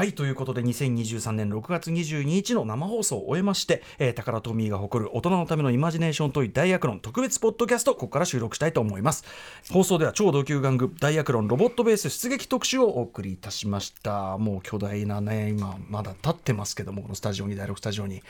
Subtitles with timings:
[0.00, 9.26] はいということで2023年6月22日の生放送を終えまして、えー、宝トミーが誇る大人のためのイマジネーションとい大学論特別ポッドキャストここから収録したいと思います。
[9.70, 14.38] 放送では超同級玩具大学論ロボットベース出撃特集をお送りいたしました。
[14.38, 18.22] もう巨大なね今まだ立ってますけどもこのスタジオに第6スタジオに。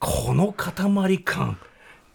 [0.00, 1.60] この塊感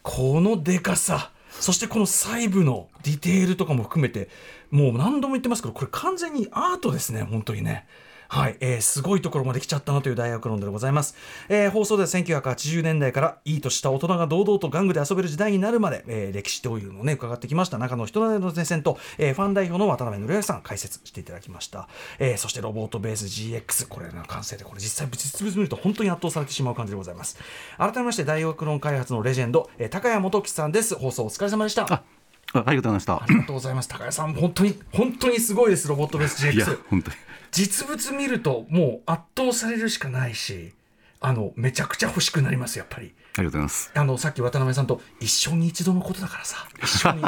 [0.03, 4.27] このでかさそしてこの細部のディテールとかも含めて
[4.69, 7.87] もう何度も言ってますけどこれ完全にアートですね本当にね。
[8.33, 11.15] はい、えー、すごいところまで来ちゃったなという大学論でございます。
[11.49, 21.89] えー、放送では1980年代からいいとした大人が堂々と玩具で遊べる時代になるまで、えー、歴史というのをね、伺ってきました中の人なの目線と、えー、ファン代表の渡辺則義さん解説していただきました。
[22.19, 27.37] えー、そしてロボットベース GX、これな完成で、これ実際実物見ると本当に圧倒されてしまう感じでございます。
[27.77, 30.95] 改めまして大学論開発のレジェンド、えー、高谷元樹さんです。
[30.95, 32.20] 放送お疲れ様でした。
[32.53, 33.15] あありがとうございました。
[33.15, 33.87] ありがとうございます。
[33.87, 36.79] 高谷さん、本当に、本当にすごいです、ロボットベース GX。
[36.89, 37.17] 本当に。
[37.51, 40.71] 実物見るともう圧倒されるしかないし
[41.19, 43.13] あのめちゃくちゃ欲しくなりますやっぱり。
[43.37, 43.91] ありがとうございます。
[43.93, 47.23] あのさっき渡辺さんと一生に一度のことだからさ、一緒に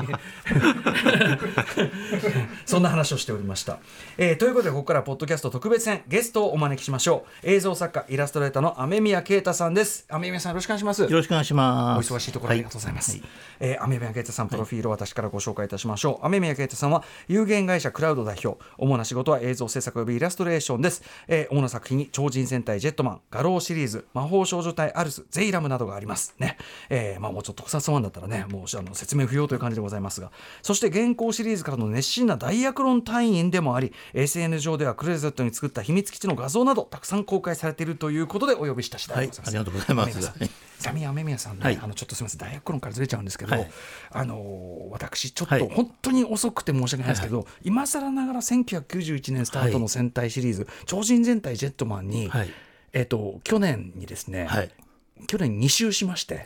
[2.65, 3.79] そんな話をしておりました。
[4.17, 7.49] えー、ということでここからポッドキャスト特別編ゲストをお招きしましょう。
[7.49, 10.05] 映像作家イラストレーターの雨宮啓太さんです。
[10.09, 11.03] 雨宮さんよろしくお願いします。
[11.03, 12.13] よろしくお願いします。
[12.13, 13.11] お忙しいところありがとうございます。
[13.11, 13.23] はい、
[13.61, 16.13] えー、雨宮啓太さんプロフィールを私からご紹介いたしましょう。
[16.15, 18.61] はい、雨宮啓太さんは有限会社クラウド代表。
[18.77, 21.01] 主な仕事は映像制作及びイラストレーションです。
[21.29, 26.35] えー、主な作品に超人戦隊ジェットマン、画廊シリーズ、魔法少女隊アルス、ゼイラムなどがあります。
[26.39, 26.57] ね。
[26.89, 30.31] えー、まあ、もうちょっと特撮ファンだったらねもうあの説明不要という感じでございますが。
[30.61, 40.73] そして現行シリーズからの熱心な大役論隊員でもあり SN 上ではクレゼットに作った秘密基地の画像などたくさん公開されているということでお呼びした次第でございます、はい、ありがとうございます。
[40.83, 42.39] サミヤメミヤさんね、はい、あのちょっとすみません。
[42.39, 43.71] 大学論からずれちゃうんですけど、はい、
[44.11, 52.29] あの私ちょっと本当に遅くて申し訳ないですけど、はい、今更ながら1991年スタートの戦隊シリーズ、超人戦隊ジェットマンに、
[52.91, 54.71] えっと、去年にですね、はい、
[55.27, 56.45] 去年2周しまして。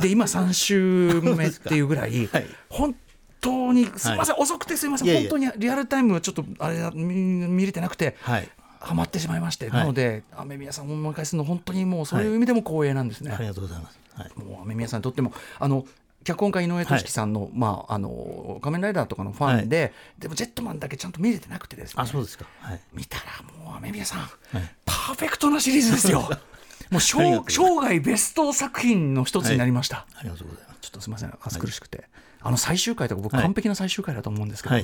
[0.00, 2.94] で今3週目っていうぐらい、はい、本
[3.40, 5.22] 当にすみません、はい、遅くてすみません。
[5.22, 8.16] 本当にリアルタイムはちょっとあれ見れてなくて。
[8.20, 8.48] はい。
[8.80, 13.32] はまってしまいまして、なので雨宮さんを思い返すの本当にもうそういう意味でも光栄なんですね。
[13.32, 13.98] ありがとうございます。
[14.14, 15.84] はい、もう雨宮さんにとってもあの
[16.24, 22.02] 脚本家井上俊樹さんの、はい、まああの仮面ライダーとかのファンで、はい、でもジェットマンだけちゃんと見れてなくてですね。
[22.02, 22.46] あそうですか。
[22.60, 23.24] はい、見たら
[23.64, 24.28] もう雨宮さん、
[24.84, 26.28] パーフェクトなシリーズですよ。
[26.90, 30.78] もう生生涯ベスト作品の一つになりました、ありがとうございます。
[30.80, 31.34] ちょっとすみません。
[31.42, 32.08] 暑苦しくて、
[32.40, 34.74] あの最終回とか僕完璧な最終回だと思うんですけど、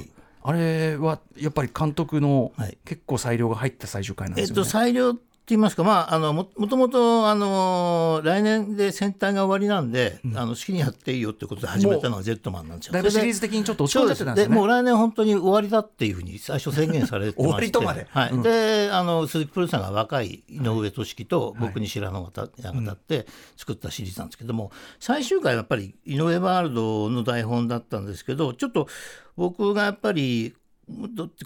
[0.43, 2.53] あれはやっぱり監督の
[2.85, 5.15] 結構裁量が入った最終回なんですよね、えっと、裁量
[5.49, 12.95] 言いますか、まあ、あのももともと、あの来年で戦隊が終わりなんで、うん、あの好きにやっていいよってことで始めたのがジェットマンなんですよ。
[12.95, 14.55] だいぶシリーズ的にちょっと落ち込んじゃってたんですね。
[14.55, 17.43] もう来年本当に終わりだっていうふうに最初宣言されてまして。
[17.43, 23.27] 終わりとまで、はい、うん、であの鈴木プロデューサーが若い井上俊樹と僕に白野が立って
[23.59, 28.89] 作ったシリーズなんですけども、最終回はやっぱり井上ワールドの台本だったんですけどちょっと
[29.37, 30.55] 僕がやっぱり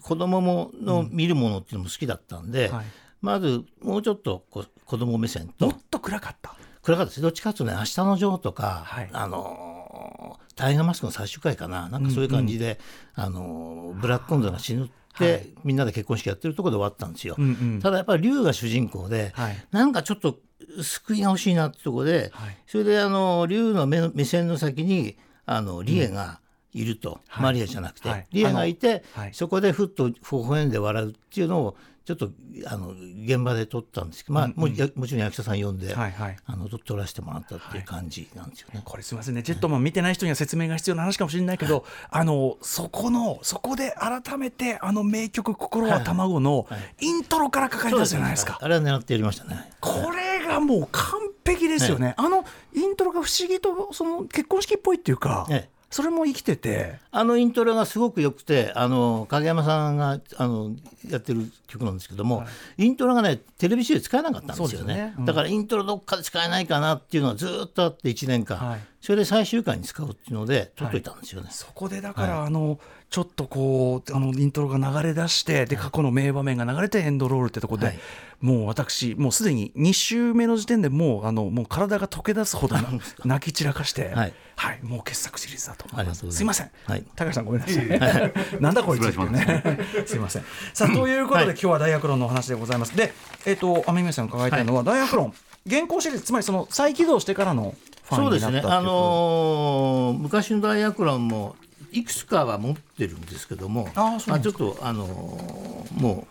[0.03, 2.87] 子供もの見るものっていうのも好きだったんで、はい
[3.21, 5.67] まずもうちょっとこ子供目線と。
[5.67, 6.57] もっと暗かった？
[6.83, 7.21] 暗かったです。
[7.21, 11.89] どっちかというとね「明日のジョー」とか、はい、あのタイガーマスクの最終回かな。
[11.89, 12.81] なんかそういう感じで、
[13.17, 20.39] うんうん、あのブラックコンドが死ぬって、はい、みんなで結婚式やってるところで終わったんですよ、うんうん、ただやっぱり龍が主人公で、はい、なんかちょっと
[20.83, 26.41] 救いが欲しいなってところで、はい、それであの龍の目目線の先にあのリエが
[26.73, 29.03] いると、うん、マリアじゃなくて、リエがいて、
[29.33, 31.77] そこでふっと微笑んで笑うっていうのを
[32.09, 32.31] ちょっと
[32.65, 32.95] あの
[33.27, 38.77] 現場で撮ったんですけど、まあ、うんうん、ももちろん役者さん呼んで、はいはい、あの撮らせてもらったっていう感じなんですよね。
[38.77, 46.67] はい、これすみませんね、ジェットマン見てない人には説明が必要な話かもしれないけど、はい、あのそこのそこで改めてあの名曲「心は卵」の
[46.99, 48.59] イントロからかかりたじゃないですか。
[48.59, 49.71] あれは狙ってやりましたね。
[49.79, 52.15] これがもう完璧ですよね。
[52.17, 55.47] あのイントロが不思議とその結婚式っぽいっていうか。
[55.91, 56.99] それも生きてて。
[57.11, 60.71] あのイントロがすごく良くてあの影山さんがあの
[61.11, 62.47] やってる曲なんですけども、は
[62.77, 65.15] い、イントロがねテレビ CM 使えなかったんですよね、ね。
[65.19, 72.81] うん、だからイントロどっかで使えないかなっていうのはずっとあって1年間、はい、それで最終回に使うっていうので撮っといたんですよね、はい、そこでだから、あの
[73.11, 77.99] ちょっとこうあのイントロが流れ出してで過去の名場面が流れてエンドロールってとこで、
[78.41, 82.77] もう私もうすでに2週目の時点でもうあのもう体が溶け出すほど
[83.25, 86.31] 泣き散らかして、はい、はい、もう傑作シリーズだと思います。
[86.31, 86.43] す。
[86.43, 88.61] いません、はい、高橋さんごめんなさい。
[88.61, 89.79] なんだこいつってね。
[90.05, 90.17] す。
[90.17, 90.45] いません。
[90.75, 92.95] さあということで、今日は大学論のお話でございます。
[92.95, 93.15] で、
[93.47, 94.65] えっ、ー、と雨宮さん伺いたい。
[94.65, 95.33] のは、大学論
[95.67, 97.75] 現行シリーズつまりその再起動してからの
[98.17, 98.63] そうですね。
[98.65, 101.57] あのー、昔の大学論も
[101.93, 106.27] いくつかは持ってるんですけども、あまあ、ちょっと、あのー、も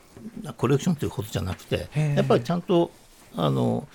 [0.57, 2.91] コレクションということじゃなくてやっぱりちゃんと
[3.35, 3.87] あの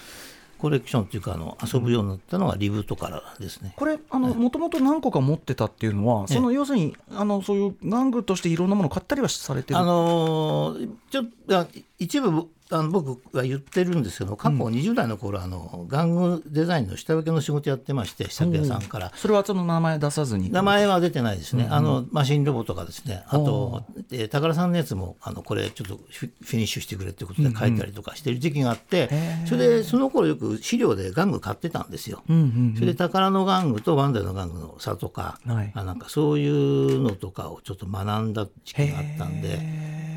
[0.58, 3.74] コレクションというかあの遊ぶようになったのがリブートからですね。
[3.76, 9.80] これあのもともと何個か持ってたっていうのはその要するにあのそういう玩具としていろんなものを買ったりはされてる？
[9.80, 11.66] あのーちょっとあ
[12.02, 19.12] 一部あの僕は言ってるんですけど過去20代の頃、あの玩具デザインの下請けの仕事やってまして試作屋さんから。
[19.14, 29.10] それはその名前出さずに名前は出てないですね、あのマシンロボとかですね、あと、えー高田さんのやつもあのこれ、ちょっとフィニッシュしてくれってことで書いたりとかしてる時期があって、
[29.44, 32.22] それでその頃よく資料で玩具買ってたんですよ。
[32.26, 35.72] それで宝の玩具とバンダイの玩具の差とか、はい。
[35.74, 39.58] あなんかそういうのとかをちょっと学んだ時期があったんで、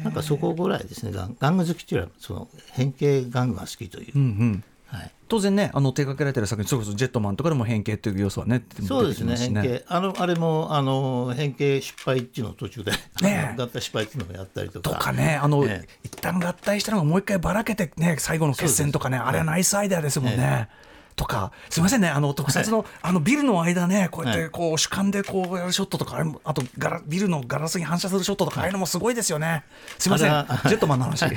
[0.06, 4.14] なんかそこぐらいですね、玩玩具好きっていうよりはその変形玩具が好きという。
[4.16, 4.64] うんうん。
[4.88, 5.12] はい。
[5.28, 13.62] 当然ねあの手掛けられてる作品それこそジェットマンとかでも変形っていう要素はねそうですね、変形、あのあれもあの変形失敗っていうのを途中で、ねえ。
[13.62, 14.90] 合体失敗っていうのをやったりとか。
[14.92, 15.88] とかねあの、ええ。
[16.04, 20.70] 一旦合体したのがもう一回ばらけてね最後の決戦とかねあれはナイスアイデアですもんね。
[21.16, 24.50] とかすみませんねあの特撮の,、あのビルの間ねこうやってはい。
[24.50, 29.64] こう主観でこうやるショットとかあとガラビルのガラスに反射するショットとかああいうのもすごいですよね。
[29.98, 30.30] すみません。
[30.30, 31.36] ジェットマンの話、はい、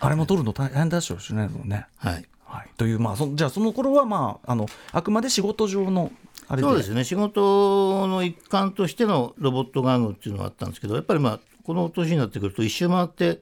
[0.00, 1.86] あれも撮るの大変だしょうしねもんね。
[1.96, 2.24] はい。
[2.44, 6.10] はい、というまあそじゃあその頃はまああのあくまで仕事上の
[6.48, 6.68] あれで。
[6.68, 7.04] そうですね。
[7.04, 13.40] 仕事の一環としてのロボット玩具っていうのがあったんですけどやっぱりまあこの年になってくると一周回って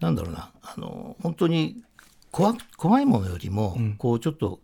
[0.00, 0.50] なんだろうな。
[0.62, 1.82] あの本当に
[2.30, 4.60] 怖怖いものよりも、こうちょっと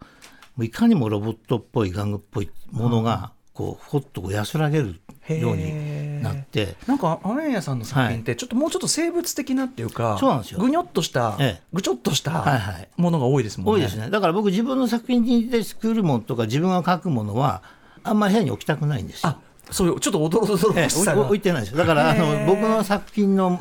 [0.61, 6.77] いかにもロボットっぽい玩具っぽいものが、こうほっと安らげるようになって。
[6.87, 10.59] なんか雨宮さんの作品ってちょっともうちょっと生物的なっていうか、そうなんですよ。
[10.61, 11.63] ぐにょっとした、ええ。
[11.73, 12.89] ぐちょっとしはいたはい。
[12.97, 13.73] ものが多いですもんね。
[13.73, 14.11] 多いですね。
[14.11, 17.63] だから僕自分の作品で作るものとか自分が書くものは
[18.03, 19.31] あんまり部屋に置きたくないんですよ。
[19.31, 19.39] あ。
[19.71, 21.21] そうちょっとおどろおどろええしさが。
[21.23, 21.79] 置い置いてないですよ。
[21.79, 23.59] だからあの僕の作品の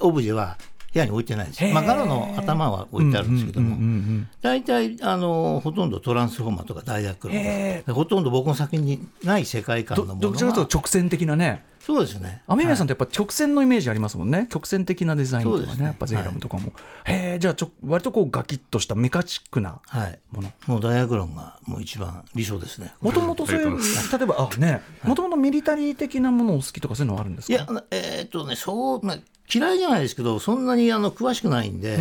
[0.00, 0.58] オブジェは
[0.96, 1.62] 部屋に置いてないです。
[1.74, 4.26] まあガラの頭は置いてあるんですけども。
[4.40, 11.64] 大体あのほとんどトランスフォーマーとかダイヤクロンへほとんど僕の作品にない世界観どのものどちらかというがと直線的なね。
[11.80, 12.42] そうですね。
[12.48, 14.48] 雨宮さんってやっぱ直線のイメージありますもんね。
[14.50, 15.84] 曲線的なデザインとかねね。
[15.84, 16.72] やっぱゼーラムとかも、
[17.04, 20.18] へえじゃあちょ割とこうガキッとしたメカチックなはい。
[20.32, 20.50] もの。
[20.66, 22.92] もうダイヤクロンがもう一番理想ですね。
[23.00, 23.62] もともとそうい。
[23.62, 27.54] う例えばあねもともとミリタリー的なものを好きとかそういうのはあるんですか？
[27.54, 29.18] いやえーっとねそう、まあ、
[29.52, 31.98] 嫌いじゃないですけどそんなにあの詳しくないんで、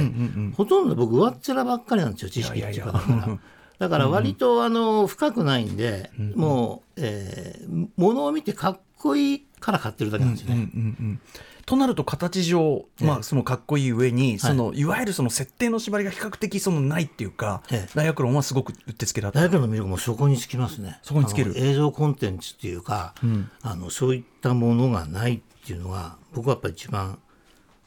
[0.56, 2.92] ほとんど僕上っ面ばっかりなんですよ知識っていうか。
[2.94, 3.38] だから。
[3.77, 10.56] だから割とあの深くないんで、もう、えー、物を見てかっこいいから買ってるだけなんですよね。
[10.56, 11.19] うんうんうん
[11.65, 17.92] となると形上、まあ、そのかっこいい上に、そのいわゆるその設定の縛りが比較的そのないっていうか、ええ。
[17.95, 19.39] ダイヤクロンはすごくうってつけだった。
[19.39, 21.00] 大学の魅力もそこにつきますね。
[21.01, 21.53] そこにつける。
[21.57, 23.15] 映像コンテンツっていうか、
[23.63, 27.18] あのそういったものがないっていうのが僕はやっぱり一番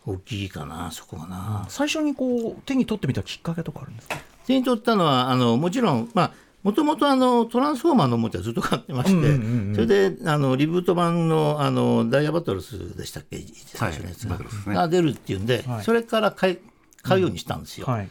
[0.08, 1.66] 大きいかなそこがな。
[1.69, 4.16] 最初にこう手に取ってみたきっかけとかあるんですか？
[4.46, 6.32] 手に取ったのはあのもちろんまあ
[6.62, 13.38] もともとあのトランスフォーマーのおもちゃずっと買ってまして、それであのリブート版のあのダイヤバトルスでしたっけ？
[13.66, 14.75] 最初のやつが,、バトルスですね。
[14.75, 15.84] が出るっていうんで、はい。
[15.84, 16.58] それから買い
[17.02, 17.87] 買うようにしたんですよ。
[17.87, 18.08] はい。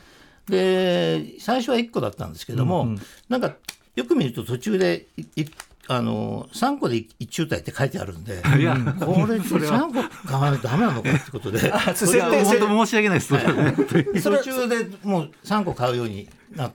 [0.47, 2.95] で最初は1個だったんですけども、
[3.27, 3.55] なんか
[3.95, 5.45] よく見ると途中でいい
[5.89, 14.21] あの3個で一中隊って書いてあるんで いや、これ3個買わないとダメなのかってことで あそれは本当申し訳ないです。
[14.21, 16.71] それ中でもう3個買うようになっ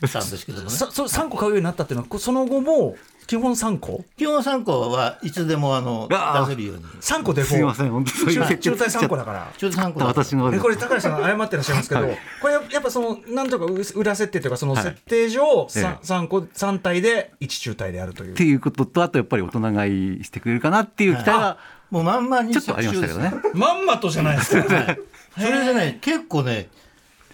[0.00, 0.70] たんですけどもね。
[0.70, 6.84] そそ3個買うようになったっていうのはこその後も基本3個基本3個はいつでもあの出せるように。
[6.84, 9.52] 3個デフォすいません、本当そういう中設定中体3個だから。
[9.56, 12.18] ちょうど3個だ私のえこれ高橋さんが謝ってらっしゃいますけど、はい。
[12.40, 14.84] これややっぱそのなんとかう裏設定というかそのはい。
[14.84, 15.80] 設定上、ええ。
[15.80, 18.32] 三三個三体で一中体であるという。
[18.32, 21.58] っていうこととあとやっぱり大人買いしてくれるかなっていう期待が
[21.90, 23.32] もうまんまにちょっとありましたけどね。
[23.54, 24.96] まんまとじゃないですか
[25.36, 26.68] それでね結構ね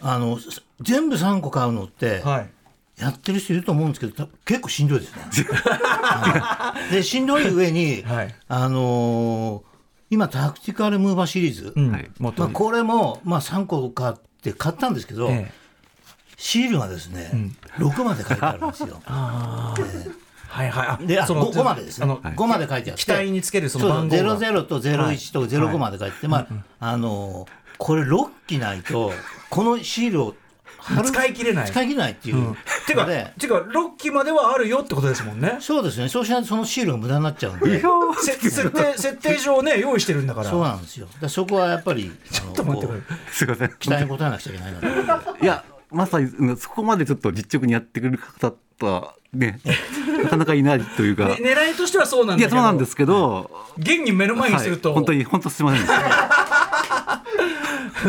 [0.00, 2.50] あのす全部3個買うのってはい
[3.00, 5.49] やってる人いると思うんですけどた結構しんどいですね。
[5.52, 8.35] は いでしんどい上に、はい。
[8.49, 9.71] あのー
[10.12, 12.12] 今タクティカルムーバーシリーズ、うん。
[12.19, 15.52] まあ、これも、まあ、3個買って買ったんですけど、ええ。
[16.37, 17.30] シールがですね、
[17.78, 19.00] 6まで書いてあるんですよ。
[19.07, 20.88] はいはい。
[20.88, 23.02] あであその 5, までですね、あの5まで書いてあって。
[23.02, 24.37] 機体につけるその番号が。
[24.37, 26.47] 00と01と05まで書いてて、まあ
[26.80, 27.47] あの
[27.78, 29.12] これ6機ないと
[29.49, 30.35] このシールを
[31.04, 31.70] 使い切れない。
[31.70, 32.37] 使い切れないっていう。
[32.37, 32.56] うん。
[32.87, 35.58] てかてか6期まではあるよってことですもんね。
[35.60, 36.08] そうですね。
[36.08, 37.82] そうしないとそのシールが無駄になっちゃうんで。
[38.20, 40.50] せ設定設定上ね用意してるんだから。
[40.50, 41.06] そうなんですよ。
[41.06, 43.00] だからそこはやっぱり ちょっと待ってくれ
[43.32, 43.75] すいません。
[43.78, 44.72] 期待に応えなくちゃいけない
[45.06, 49.60] な いや、まさにうんそこまでちょっと実直にやってくれる方とはね、
[50.25, 51.26] なかなかいないというか。
[51.26, 52.62] ね狙いとしてはそうなんいや、だけど。
[52.62, 54.96] そうなんですけど、現に目の前にすると、はい。
[54.96, 55.87] 本当に、本当すみません。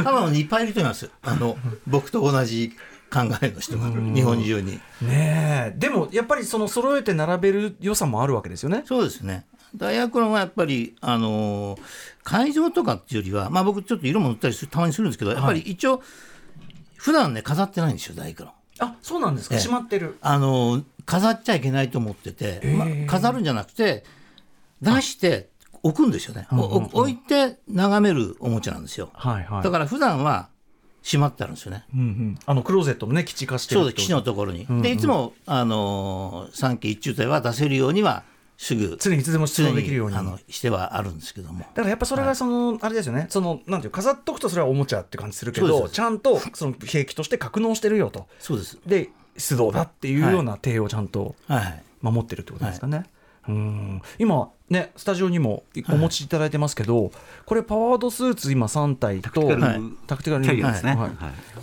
[0.03, 1.09] 多分いっぱいいると思います。
[1.21, 1.57] あの
[1.87, 2.71] 僕と同じ
[3.11, 4.79] 考えの人が日本中に。
[5.01, 5.75] ねえ。
[5.77, 8.83] でもやっぱりその揃えて並べる良さもあるわけですよね。
[8.85, 9.45] そうですね。
[9.75, 11.81] 大学論はやっぱり、あのー
[12.23, 16.03] 会場とかっていうよりは、まあ、僕ちょっと色も塗ったりするたまにするんですけど、やっぱり一応
[16.97, 18.53] 普段ね飾ってないんですよ大学論。
[18.79, 19.55] あそうなんですか。
[19.55, 20.17] えまってる。
[20.21, 24.03] あのー飾っちゃいけないと思ってて、まあ、飾るんじゃなくて
[24.81, 25.49] 出して
[25.83, 29.09] 置くんですよね、おお置いて眺めるおもちゃなんですよ。
[29.13, 29.63] はいはい。
[29.63, 30.49] だから普段は
[31.03, 31.85] 閉まってあるんですよね。
[31.93, 32.39] うんうん。
[32.45, 34.03] あのクローゼットもね基地化してるそうです。
[34.03, 38.23] 基地のところに、でいつも、あのー三期一中隊は出せるようには
[38.57, 40.15] すぐ常にいつでも出動できるように。
[40.15, 41.61] あのしてはあるんですけども。
[41.61, 43.25] だからやっぱそれがその、あれですよね。
[43.29, 48.27] そのなんていう飾っとくとそれはおもちゃって感じするけどちゃんとその兵器として格納してるよと。
[48.37, 48.77] そうです。
[48.85, 51.83] で出動だっていうような体をちゃんとはい。
[52.01, 53.05] 守ってるってことですかね。
[53.47, 54.01] うん。
[54.19, 57.11] 今ねスタジオにもお持ちいただいてますけど、
[57.45, 59.81] これパワードスーツ今3体とタクティカルはい。
[60.07, 60.95] タクティカルキャリアですね。
[60.95, 60.99] はい。
[61.01, 61.11] はい。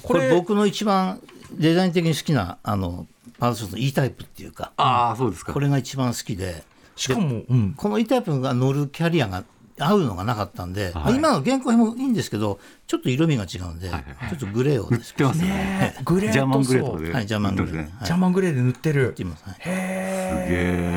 [0.02, 1.20] これ僕の一番
[1.52, 3.06] デザイン的に好きなあの
[3.38, 5.52] パーソンの E タイプっていうかああそうですか。
[5.52, 6.62] これが一番好きで。
[6.96, 9.44] しかも、うん、この E タイプが乗るキャリアが
[9.78, 11.14] 合うのがなかったんで、はい。
[11.14, 15.48] 今の原稿編もいいんですけどちょっと色味が違うんで、はいちょっとグレーをです塗ってますね。
[15.48, 17.12] ねえグレージャーマングレーとかで。
[17.12, 19.10] はいジャーマングレー塗ってますねジャーマングレーで塗ってる。
[19.10, 19.44] ってます。
[19.44, 19.54] はい。
[19.54, 19.87] へえ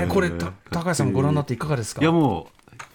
[0.10, 2.02] これた高橋さんご覧になっていかがですか？
[2.02, 2.48] いやも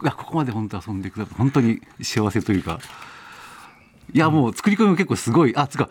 [0.03, 2.79] ういやここまで本当遊んでくださって本当に幸せというか。
[4.13, 5.57] いやもう作り込みも結構すごい。
[5.57, 5.91] あつうか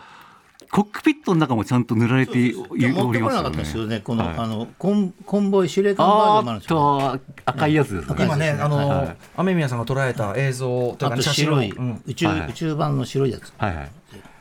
[0.71, 3.97] コックピットの中もちゃんと塗られていおりますよこなかったですよね。
[3.97, 4.01] ね。
[4.01, 4.37] この,、はい。
[4.37, 8.25] あのコンコンボイ司令官バージョン赤いやつですね。
[8.25, 9.15] 今ねあの、はい。
[9.37, 12.01] 雨宮さんが捉えた映像とか写真を白い、うん。
[12.07, 13.53] 宇宙、はい宇宙版の白いやつ。
[13.57, 13.91] はいはい。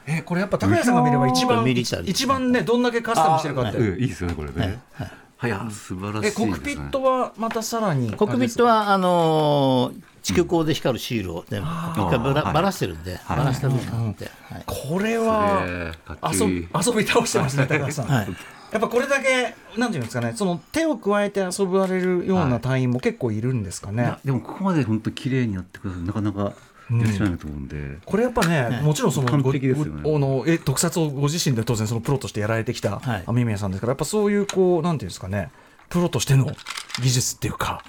[0.06, 1.66] えこれやっぱ高橋さんが見れば一番
[2.04, 4.78] 一番ねどんだけカスタムしてるかって、うんいいですよねこれね。
[4.92, 6.46] はいはいや素晴らしいですね。
[6.46, 14.62] えコックピットはまたさらにコックピットはあのー地球光で光るシールを、ね一回ばらはいばらしてるんで、ばらした部分があって、はい。
[14.64, 15.66] これは
[16.32, 18.28] 遊び遊び倒してますね高橋さん、はい。
[18.72, 26.54] やっぱこれだけなんていうんですかねその手を加えて遊ばれるような隊員も結構いるんですかね、でもここまで本当綺麗にやってくださるなかなか
[26.90, 27.98] いらっしゃらないと思うんで。
[28.04, 30.02] これやっぱね、もちろんその完ご璧ですよね。
[30.18, 33.22] のえ特撮をご自身で当然そのプロとしてやられてきたはい。
[33.26, 35.50] 雨宮さんですからやっぱそういうこうなんていうんですかね
[35.88, 36.50] プロとしての
[37.02, 37.82] 技術っていうか、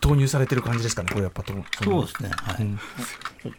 [0.00, 3.54] 投入されてる感じですかねこれやっぱとそうですね、はい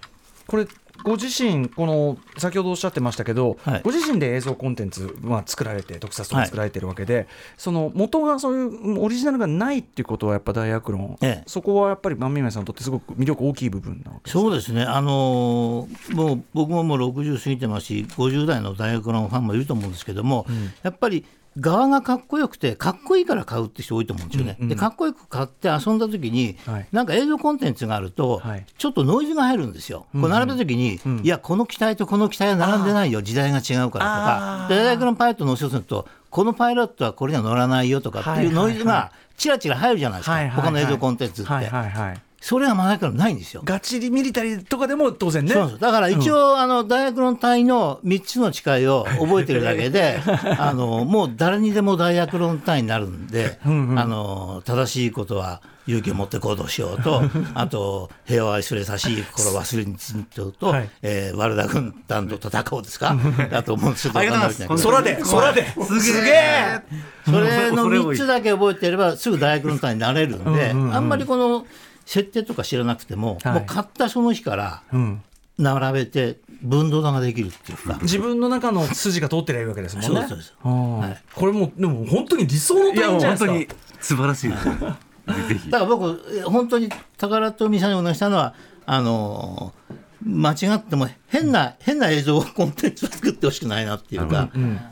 [0.51, 0.67] これ
[1.03, 3.81] ご自身この先ほどおっしゃってましたけど、はい。
[3.84, 7.27] ご自身で映像コンテンツ、まあ、作られて特撮とか作られてるわけで、
[7.58, 11.43] その元がそういうオリジナルがないっていうことはやっぱ大学論、ええ。
[11.48, 20.46] そこはやっぱり雨宮さんにとってすごく魅力大きい部分なわけですそうですね、あのーもう僕ももう60過ぎてますし、50代の大学のファンもいると思うんですけども、
[20.84, 21.25] やっぱり
[21.60, 24.55] 側がかっこよくて、かっこいいから買うって人多いと思うんですよね。
[24.58, 26.88] うんうんでかっこよく買って遊んだ時に、はい。
[26.91, 28.65] なんか映像コンテンツがあると、はい。
[28.77, 30.05] ちょっとノイズが入るんですよ。
[30.13, 40.65] こう並べた時に、いや、この機体とこの機体は並んでないよ、時代が違うからとか、で大学のパイロット乗せようとすると、このパイロットはこれには乗らないよとかっていうノイズがちらちら入るじゃないですか、はいはいはい。
[40.65, 41.51] 他の映像コンテンツって。
[41.51, 43.62] はいはいはいそれがマナからないんですよ。
[43.63, 45.53] ガチリミリタリーとかでも当然ね。
[45.53, 50.19] そうだから一応、あの大学論隊の3つの誓いを覚えてるだけで
[50.57, 57.21] あのもう誰にでも大学論隊になるんであの正しいことは勇気を持って行動しようと
[57.53, 60.89] あと平和を愛する優しい心を忘れについとと、はい。
[61.03, 63.15] えー、我ら軍団と戦おうですか？
[63.51, 65.67] だと思うんですけど空で空で。
[66.00, 66.81] すげえ
[67.24, 71.65] それのそれを3つだけ覚えてればすぐ大学論隊になれるんで、あんまりこの
[72.05, 73.53] 設定とか知らなくても、はい。
[73.53, 75.22] もう買ったその日からうん。
[75.58, 78.00] 並べて分度ができるっていうか。
[78.01, 80.22] 自分の中の筋が通ってりゃいいわけですもんね。
[80.22, 80.53] そうそうです。
[80.63, 80.98] うん。
[81.00, 81.22] はい。
[81.34, 83.46] これもうでも本当に理想のいやもう隊員じゃない本ですか。
[83.46, 83.67] 当に
[84.01, 85.70] 素晴らしいです。
[85.70, 88.53] だから僕え本当に宝富さんにお願いしたのは
[88.86, 89.80] あのー
[90.23, 94.49] 間違っても変な変な映像コンテンツを作ってほしくないなっていうか、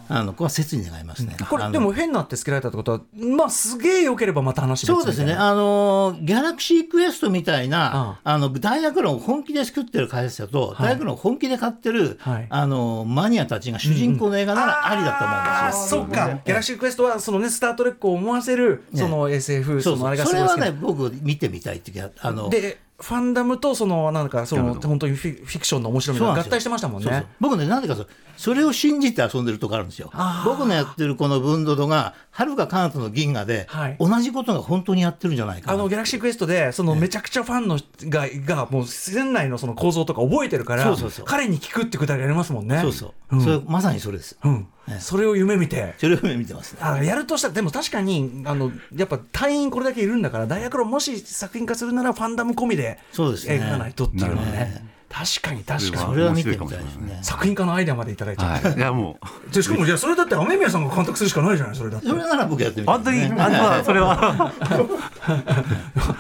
[0.07, 1.35] あのここは切に願いますね。
[1.49, 8.37] これでも変なってつけられたってことはまあすげえ良ければまた話そうですね、あのーギャラクシークエストみたいな、ああ。
[8.37, 12.47] の大学論を本気で作ってる会社と、大学論を本気で買ってる、はい。
[12.49, 16.01] あのーマニアたちが主人公の映画ならありだと思うんですよ。
[16.01, 27.09] そっか、ギャラクシークエストはそのねスター・トレックを思わせるその SF、そのあれがそれはね僕見てみたいっていうかあのでファンダムとそのなんかその本当にフィフィクションの面白みが合体してましたもんね。
[27.09, 27.27] そうそう。
[27.39, 27.95] 僕ねなんでか
[28.35, 30.11] それを信じて遊んでるとこあるんですよ。
[30.45, 33.97] 僕のやってるこの分度度がはるか彼方の銀河で、はい。
[33.99, 35.73] 同じことが本当にやってるんじゃないかな。
[35.73, 37.79] あのギャラクシークエストでそのめちゃくちゃファンの
[38.09, 42.79] ががもう船内のその構造とか覚えてるから彼に聞くってくだりありますもんね。
[42.81, 44.37] そうそう、それまさにそれです。
[44.43, 44.53] うん。
[44.53, 45.93] ええそれを夢見て。
[45.97, 46.79] それを見てますね。
[46.81, 53.55] あやるとしたらでも確かにあのやっぱ隊員これだけいるんだから大学論もし作品化するならファンダム込みでそうですね。
[53.55, 56.03] 描かないとっていうのはね確かに確かに。
[56.11, 57.19] それは見てみたいですね。
[57.23, 59.53] 作品家のアイデアまでいただいちゃって、はい、いやもう。
[59.53, 62.07] でしかもいやそれだって雨宮さんが監督するしかないじゃないそれだって。
[62.07, 64.53] それなら僕やってみたい本当に、ですねあまあそれは。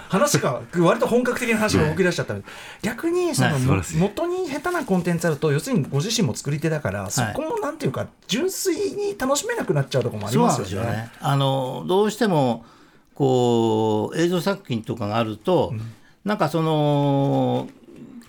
[0.09, 2.35] 話が割と本格的な話が動き出しちゃった
[2.81, 3.61] 逆にそのはい
[3.97, 10.87] 元に下手なコンテンツあると要するにご自身も作り手だからそこもなんていうか純粋に楽しめなくなっちゃうところもありますよね。
[10.87, 11.09] よね。
[11.19, 12.65] あのどうしても
[13.13, 15.73] こう映像作品とかがあると、
[16.23, 17.67] なんかその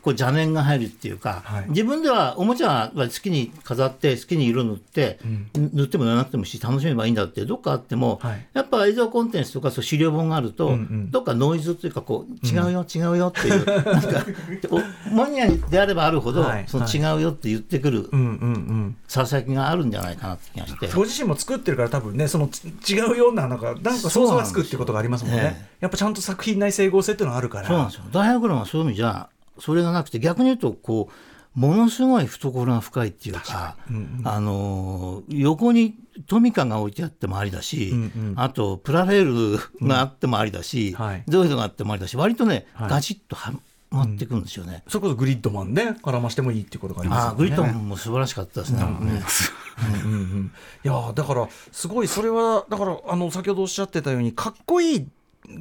[0.02, 1.64] こう邪念が入るっていうか、はい。
[1.68, 5.18] 自分ではおもちゃは好きに飾って好きに色塗って、
[5.54, 8.46] 塗っても塗らなくてもし楽しめばいいんだってどっかあっても、はい。
[8.54, 11.10] やっぱ映像コンテンツとかそう資料本があると、うんうん。
[11.10, 14.24] どっかノイズというかこう違うよ、違うよっていう なんか
[14.70, 16.64] おマニアであればあるほど、はい。
[16.66, 18.26] その違うよって言ってくるうんうんう
[18.56, 18.96] ん。
[19.06, 20.88] ささやきがあるんじゃないかなって気がして。
[20.88, 25.40] ご自身も作ってるから多分ねそのち違うようななんかなんか想像がつくっていうことがありますもんね。
[25.40, 25.58] んですよ。
[25.60, 27.68] えやっぱちゃんと作品内整合性っていうのがあるから。
[27.68, 28.04] そうなんですよ。
[28.12, 29.28] 大学論はそういう意味じゃ
[29.60, 33.76] それがなくて逆に言うとこうものすごい懐が深いっていうか
[34.24, 35.94] あのー横に
[36.26, 38.34] トミカが置いてあってもありだし、うんうん。
[38.36, 41.24] あとプラレールがあってもありだし、はい。
[41.26, 42.90] ゾイドがあってもありだし割とね、はい。
[42.90, 43.52] ガチッとは
[43.90, 44.84] まっていくんですよね。
[44.86, 47.36] それこそグリッドマンね絡ましてもいいっていうことがありますよね。
[47.38, 48.82] グリッドマンも素晴らしかったですね。
[48.82, 49.22] あのね
[50.04, 50.52] うんうん
[50.84, 55.08] いやーだからすごいそれはだからあの先ほどおっしゃってたようにかっこいい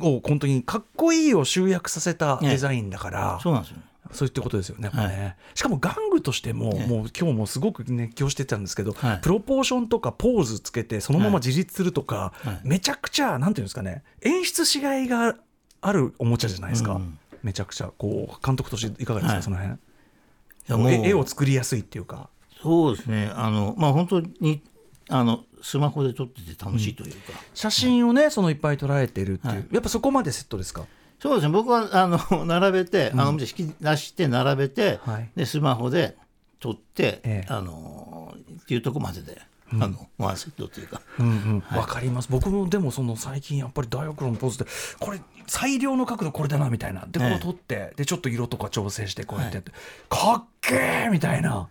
[0.02, 3.84] を本当にかっこいいを集約させたデザインだから、そうなんですよね。
[4.12, 6.88] そういったことですよねやっぱね、しかも玩具としても、ええ。
[6.88, 9.20] もう今日もすごく熱狂してたんですけど、はい。
[9.22, 12.60] プロポーションとかポーズつけてそのまま自立するとか、はい。
[12.64, 15.36] めちゃくちゃなんていうんですかね演出しがいが
[15.82, 19.44] あるおもちゃじゃないですか、うんめちゃくちゃこう監督としていかがですか、はい。
[19.44, 21.06] その辺。
[21.06, 22.30] 絵絵を作りやすいっていうか。
[22.62, 23.32] そうですね。
[23.34, 24.62] あのまあ本当に
[25.08, 27.18] あのスマホで撮ってて楽しいというか。
[27.54, 29.68] 写真をねそのいっぱい捉えてるっていう、はい。
[29.72, 30.86] やっぱそこまでセットですか？
[31.20, 31.52] そうですね。
[31.52, 35.30] 僕はあの 並べて、あの引き出して並べて、はい。
[35.36, 36.18] でスマホで
[36.60, 37.54] 撮って、ええ。
[37.54, 39.42] あのっていうとこまでで、
[39.74, 42.30] あのワンセットというか、うんうん、わかります。
[42.32, 44.66] 僕もでもその最近やっぱり大学論のポーズで
[45.00, 47.06] これ最良の角度これだなみたいな。
[47.08, 47.30] でこえ。
[47.34, 49.72] えう撮ってでちょっと色とか調整してこうやってやって、
[50.10, 51.68] かっけーみたいな。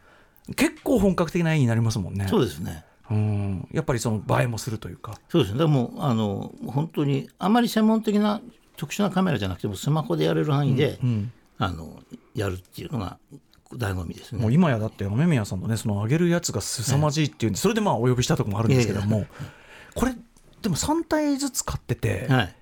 [0.56, 2.26] 結構本格的な絵になりますもんね。
[2.28, 2.84] そうですね。
[3.10, 3.68] うん。
[3.72, 5.18] やっぱりその映えもするというか。
[5.28, 5.58] そうですね。
[5.58, 8.40] でもあの本当にあまり専門的な
[8.78, 12.00] 特殊なカメラじゃなくてもスマホでやれる範囲で、うんあの
[12.36, 13.18] やるっていうのが
[13.72, 14.40] 醍醐味ですね。
[14.40, 19.26] もう今やだって雨宮さんのねその上げるやつが凄まじいっていうんでそれでまあお呼びしたとこもあるんですけども
[19.96, 20.14] これ
[20.62, 22.54] でも3体ずつ買っててはい。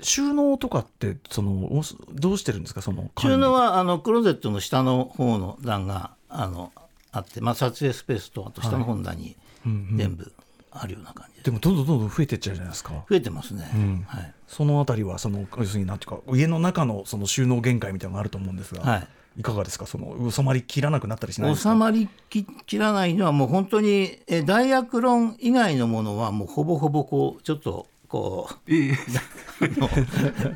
[0.00, 1.82] 収納とかってそのお
[2.14, 2.80] どうしてるんですか？
[2.80, 6.72] その収納はあのクローゼットの下の方の段があの
[7.12, 10.32] あって、まあ、撮影スペースとあと下の方の段に全部
[10.72, 12.90] あるような感じで、でもどんどんどんどん増えてっちゃうじゃないですか。
[13.08, 14.04] 増えてますね、ん。
[14.06, 14.34] はい。
[14.46, 19.08] そのあたりはその要するになんていうか家の中のその収納限界みたいなのがあると思うんですが、はい。
[19.38, 19.86] い、かがですか？
[19.86, 21.70] その収まりきらなくなったりしないですか？
[21.70, 28.94] 収まりききらないのはもう本当にえダイアクロン以外のものはもうほぼほぼこうちょっとこうええ。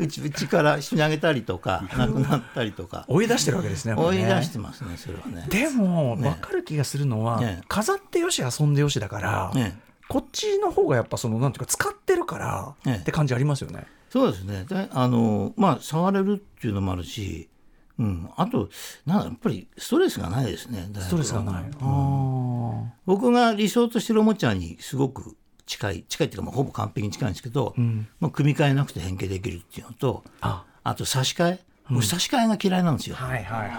[0.01, 3.05] うちうちからし上げたりとか なくなったりとか。
[3.07, 5.47] 追い出してるわけですねやっぱ追いね出してますねそれはね。
[5.49, 6.31] でもね。
[6.31, 7.63] 分かる気がするのは、ね。
[7.69, 13.87] 飾ってよし遊んでよしだから、ねこっちの方がやっぱそのなんていうか使ってるからねって感じありますよね。
[14.11, 14.65] そうですね。
[14.69, 17.49] であのまあ触れるっていうのもあるし、
[17.99, 18.69] うん、あと
[19.07, 20.89] なんだやっぱりストレスがないですね。
[20.99, 21.63] ストレスがない。
[21.63, 21.69] うん。
[21.81, 25.37] あ僕が理想としてるおもちゃにすごく
[25.67, 28.07] 近い近いっていうか、まあ、ほぼ完璧に近いんですけど、ん。
[28.21, 30.65] まあ、組み替えなくて変形できるっていうのとあ。
[30.85, 33.17] あと差し替え、僕差し替えが嫌いなんですよ、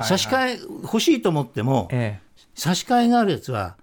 [0.02, 2.20] 差し替え欲しいと思ってもえ。
[2.56, 3.78] 差し替えがあるやつは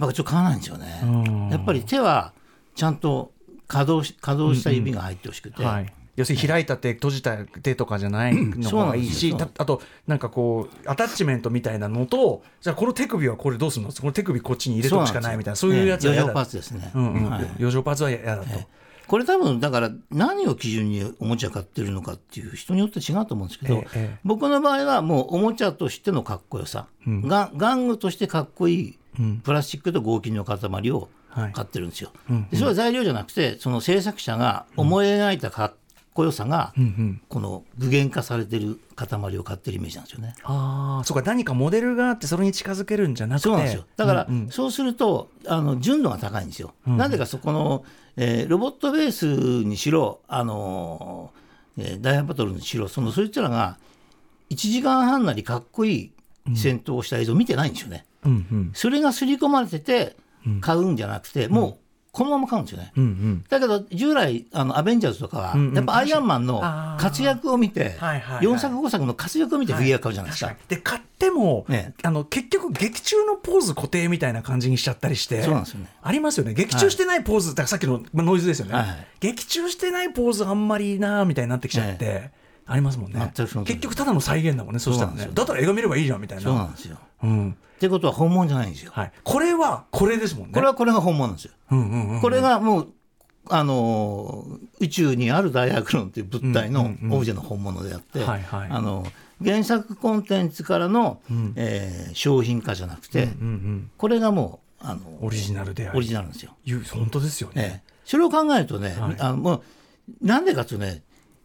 [0.00, 1.00] やっぱちょっと買わないんですよね。
[1.02, 1.48] うん。
[1.50, 2.32] やっぱり手は
[2.74, 3.32] ちゃんと
[3.66, 5.92] 稼働し稼働した指が入ってほしくて、えはい。
[6.16, 13.90] 要するに開いた手閉じた手とかじゃないのがいいし、あとなんかこうアタッチメントみたいなのとじゃあこの手首はこれどうするの？
[13.90, 18.48] この手首こっちに入れとくしかないみたいなそういうやつは余剰パーツですね、余剰パーツは嫌だと、
[19.08, 23.82] これ多分だから何を基準におもちゃ買ってるのかっていう人によって違うと思うんですけど、
[24.22, 28.98] 僕の場合はもうおもちゃとしてのかっこよさ、が玩具としてかっこいい
[29.42, 32.10] プラスチックと合金の塊をはい買ってるんですよ。
[32.30, 35.74] うんでそれは材料じゃなくてその制作者が思い描いたかっ
[36.14, 36.72] こよさが、
[37.28, 40.34] この具現化されてる塊を買ってるイメージなんですよね。
[40.44, 43.84] ああそうか何かモデルがあってそれに近づけるんじゃなくてそうなんですよ。
[43.96, 46.72] だから、そうすると、あの、純度が高いんですよ。
[46.86, 47.84] なぜかそこの、
[48.16, 49.26] えーロボットベース
[49.66, 53.76] にしろ、あのーえーダイヤバトルにしろ、その、そいつらが、
[54.50, 58.04] 1時間半なりかっこいい戦闘をした映像を見てないんですよね。
[58.24, 58.70] うんうん。
[58.74, 60.16] それが刷り込まれてて、
[60.60, 61.76] 買うんじゃなくて、もう、
[62.14, 62.92] このまま買うんですよね。
[62.96, 63.44] うんうん。
[63.48, 65.74] だけど従来あのアベンジャーズとかは、うんうん。
[65.74, 66.60] やっぱアイアンマンの
[66.96, 68.46] 活躍を見て、はいはいはい。
[68.46, 70.50] 4作5作の活躍を見てフィギュア買うじゃないですか。
[70.50, 71.92] 確かにで買っても、ね。
[72.04, 75.88] あの結局劇中のポーズ固定みたいな感じにしちゃったりしてそうなんですよね。
[76.02, 76.54] ありますよね。
[76.54, 79.06] 劇中してないポーズ、だからさっきのまあノイズですよね、はいはい。
[79.18, 82.30] 劇中してないポーズあんまりなみたいになってきちゃって、
[82.64, 83.32] ありますもんね。
[83.34, 85.28] 結局ただの再現だもんねそしたらね。
[85.32, 86.44] だったら映画見ればいいじゃんみたいな。
[86.44, 86.96] そうなんですよ。
[87.24, 87.50] うん。
[87.50, 88.92] ってことは本物じゃないんですよ。
[88.94, 90.54] はい、これはこれですもんね。
[90.54, 91.52] これはこれが本物なんですよ。
[91.72, 92.88] うんうんうんこれがもう
[93.50, 98.68] あのー宇宙にあるダイアクロンという物体のうんうんうんオブジェの本物であって、はいはい。
[98.70, 99.04] あの
[99.44, 101.52] 原作コンテンツからの、ん。
[101.56, 106.52] えー商品化じゃなくて、うんうんこれがもうあのオリジナルでオリジナルなんですよ。
[106.92, 107.92] 本当ですよね、ええ。
[108.04, 109.16] それを考えるとね、はい。
[109.18, 109.62] あのもう
[110.22, 111.02] なんでかというとね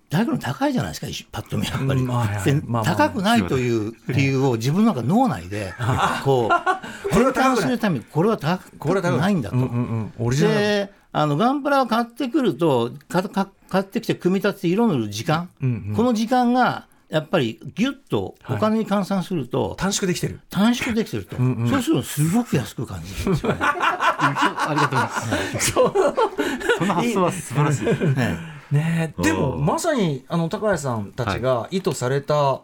[0.10, 5.74] 大学の高いじゃないですか一パッと見やっぱり、うんまあはいまあまあ高くないという理由を自分の中脳内で
[6.26, 6.50] こう
[7.14, 9.36] これは高くするためにこれは高これはくない。
[9.36, 9.56] んだと。
[9.56, 20.42] うんうんうん、であのガンプラを買ってくるとかか買ってきて組み立てて色塗る時間、うんうんこの時間がやっぱりギュッとお金に換算すると短縮できてる。
[20.52, 23.58] 短縮できてると、そうするとすごく安く感じるんですよね。
[23.62, 25.06] ありがとうござい
[25.56, 25.72] ます。
[26.80, 28.16] その発想は素晴らしい。
[28.16, 32.62] ねねえでもうんまさにあの高谷さんたちが意図された、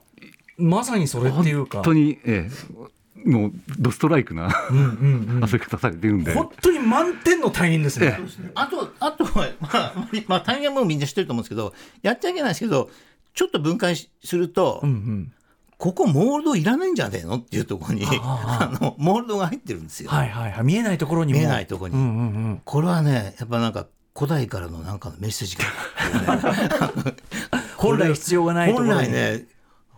[0.58, 1.80] まさにそれっていうか。
[1.80, 5.42] 本当に、ええ、もうドストライクなうんうんうん。
[5.46, 6.34] 遊び方されてるんで。
[6.34, 8.18] 本当に満点のタイミングですね。
[8.54, 9.94] あと、あとは、 まあ、
[10.28, 12.90] まあ、大変もうみんな知ってると思うんですけど、やっちゃいけないですけど、
[13.34, 15.32] ちょっと分解しすると、うんうん。
[15.78, 18.70] ここモールドいらないんじゃねえのっていうところに、あ。
[18.72, 20.10] あの、モールドが入ってるんですよ。
[20.10, 20.64] はいはいはい。
[20.64, 21.40] 見えないところにも。
[21.40, 21.98] 見えないところに。
[21.98, 22.62] うんうんうん。
[22.64, 25.64] これはね、やっぱなんか、古代からのなんかのメッセージが、
[27.76, 28.94] 本来必要がないところに。
[28.94, 29.46] 本来ね、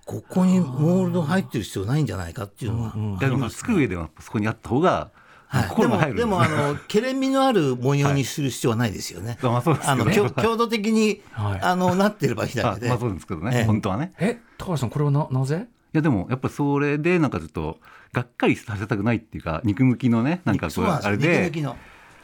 [0.06, 5.12] ここにモールド入ってる必要ないんじゃないかっていうのは、うんうんいやでも作る上ではそこにあった方が、
[5.48, 6.14] はい、で心も入る。
[6.14, 9.38] もでもあのけれみのある模様にする必要はないですよね。
[9.44, 10.02] まあそうですよね。
[10.02, 11.62] あの強強度的に、はい。
[11.62, 12.88] あのなってればいいだけで。
[12.88, 13.64] あまあそうですけどね、ええ。
[13.66, 14.14] 本当はね。
[14.18, 15.68] え高谷さんこれはななぜ？
[15.94, 17.78] いやでもやっぱそれでなんかちょっと
[18.14, 21.28] がっかりさせたくないっていうか肉向きのねなんかこそうあれで。
[21.28, 21.76] 肉抜きの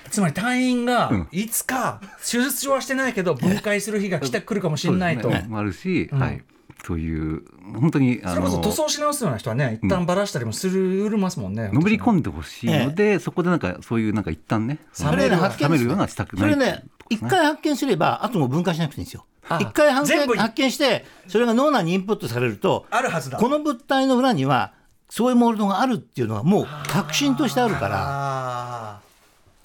[0.09, 1.27] つまり隊員がうん。
[1.31, 6.19] いつか手術上はしてないけど分解する日が来てくるかもしれないと、あるし、うん。
[6.19, 6.43] はい。
[6.85, 7.43] そういう
[7.79, 11.69] 本当にあそれこそ塗装し直すような人はね一旦ばらしたりもするますもんね。
[11.71, 19.25] のめり込んでほしいので、そこでなんかそういうなんか一旦ね冷める発見冷めるようなしたくないそれね一回発見すればあともう分解しなくていいんですよ。
[19.47, 19.59] あ。
[19.61, 23.37] 一回発見発見してそれが脳内にインプットされるとあるはずだ。
[23.37, 24.73] この物体の裏には
[25.09, 29.01] そういうモールドがあるっていうのがもう確信としてあるから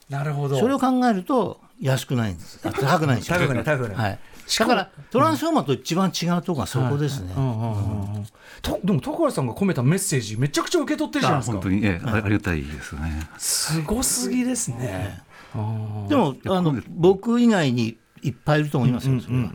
[0.08, 0.58] なるほど。
[0.58, 2.60] それを考えると安くないんです。
[2.64, 3.38] あ 高くないんですよ。
[3.38, 3.96] 高くない高くない。
[3.96, 4.18] はい。
[4.46, 7.34] しかもだからトランスフォーマーと一番違うところがそこですね。
[7.36, 8.26] うんうんうんうん。
[8.62, 11.52] とでも高橋さんが込めたメッセージめちゃくちゃ受け取ってるじゃないですか。
[11.54, 13.28] 本当に、ええあありがたいですね。
[13.36, 15.22] すごすぎですね。
[16.08, 19.50] でもあの僕以外にいっぱいいると思いますよ、それは。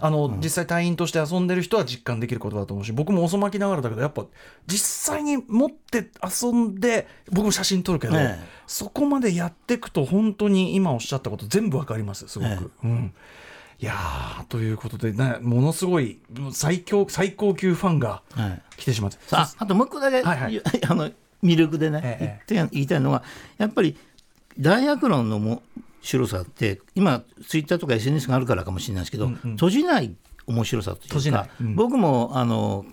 [0.00, 0.06] うん。
[0.06, 4.26] あの、実際隊員として遊んでる人は実感できることだと思うし僕も遅まきながらだけどやっぱ
[4.66, 8.44] 実際に持って遊んで僕も写真撮るけど、ええ。
[8.66, 12.72] そこまでやっていくと本当に今おっしゃったこと全部わかりますすごく。
[12.84, 13.14] えうん。
[13.80, 16.18] いやーということで、ね、ものすごい
[16.52, 18.62] 最強最高級ファンがはい。
[18.76, 20.62] 来てしまって、さああともう一個だけ、はいはい。
[20.88, 21.10] あの
[21.42, 22.54] 魅力でね、ええ。
[22.54, 23.22] 言って言いたいのは
[23.58, 23.96] やっぱり
[24.58, 25.62] 大学論のも
[26.04, 30.14] 白さって今ツイッターとか SNS があるからかもしれないですけど、閉じない
[30.46, 31.50] 面白さと閉いうかじない。
[31.60, 31.74] うん。
[31.76, 32.84] 僕もあの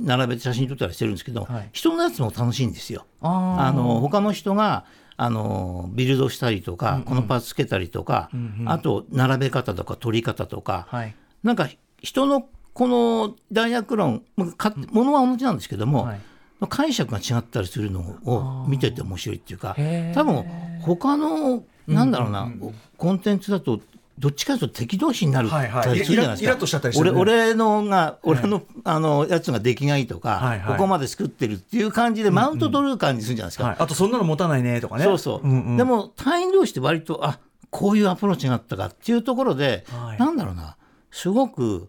[0.00, 1.70] 並べて写真撮ったりしてるんですけど、はい。
[1.72, 3.06] 人のやつも楽しいんですよ。
[3.20, 4.84] あの他の人が
[5.16, 8.30] あのビルドしたりとか、このパーツつけたりとか、
[8.66, 11.16] あと並べ方とか取り方とか、はい。
[11.42, 11.68] なんか
[12.02, 16.20] 人のこの大学論ものは同じなんですけども、はい
[16.66, 19.76] 解釈が違ったりするのを見てて面白いっていうか
[20.14, 20.44] 多分
[20.80, 22.50] 他のなんだろうな、
[22.96, 23.80] コンテンツだと
[24.18, 25.82] どっちかというと敵同士になるはいはい。
[25.84, 27.00] たりするじゃないですか。
[27.00, 33.64] 俺ね俺のが俺の,、あのやつが出来がいいとか、ここまで作ってるっていう感じでマウント取る感じするじゃないですか。
[33.64, 35.04] はい、あとそんなの持たないねとかね。
[35.04, 40.18] そうそう、でも隊員同士って割とあこういうアプローチがあったかっていうところで、はい。
[40.18, 40.76] なんだろうな
[41.10, 41.88] すごく